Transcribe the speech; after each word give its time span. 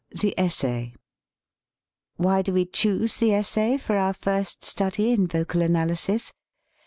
II 0.11 0.17
THE 0.21 0.39
ESSAY 0.39 0.95
WHY 2.15 2.41
do 2.41 2.53
we 2.53 2.65
choose 2.65 3.17
the 3.17 3.35
essay 3.35 3.77
for 3.77 3.97
our 3.97 4.13
first 4.13 4.65
study 4.65 5.11
in 5.11 5.27
vocal 5.27 5.61
analysis 5.61 6.33